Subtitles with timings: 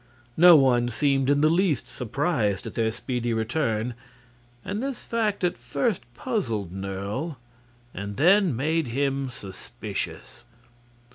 [0.35, 3.93] No one seemed in the least surprised at their speedy return,
[4.65, 7.37] and this fact at first puzzled Nerle,
[7.93, 10.43] and then made him suspicious.